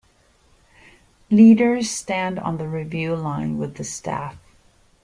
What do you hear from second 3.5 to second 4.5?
with the staff.